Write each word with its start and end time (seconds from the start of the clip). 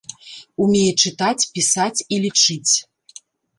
Умее 0.63 0.87
чытаць, 1.03 1.47
пісаць 1.59 2.03
і 2.17 2.21
лічыць. 2.25 2.73